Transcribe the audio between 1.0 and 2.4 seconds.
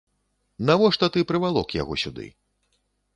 ты прывалок яго сюды?